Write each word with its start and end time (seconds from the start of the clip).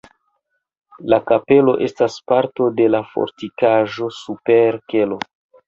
La 1.13 1.19
kapelo 1.31 1.75
estas 1.89 2.17
parto 2.33 2.71
de 2.81 2.89
la 2.95 3.03
fortikaĵo 3.13 4.11
super 4.25 4.83
kelo. 4.97 5.25